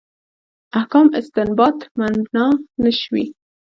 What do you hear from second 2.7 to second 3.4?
نه شوي.